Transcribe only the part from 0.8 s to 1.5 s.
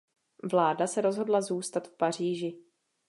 se rozhodla